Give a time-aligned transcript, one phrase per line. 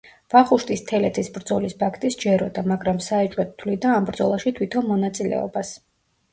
[0.33, 5.79] ვახუშტის თელეთის ბრძოლის ფაქტი სჯეროდა, მაგრამ საეჭვოდ თვლიდა ამ ბრძოლაში თვითონ მონაწილეობას.